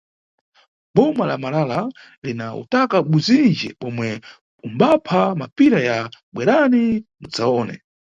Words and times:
Boma 0.99 1.25
la 1.31 1.35
Malala 1.43 1.79
lina 2.27 2.47
utaka 2.61 2.97
buzinji 3.09 3.69
bomwe 3.79 4.09
umbapha 4.65 5.21
mapira 5.39 5.79
ya 5.89 5.97
bwerani 6.33 6.83
mudzawone. 7.19 7.75